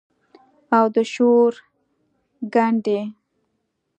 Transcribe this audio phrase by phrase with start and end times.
[0.77, 1.53] او د شور
[2.53, 3.01] ګنډي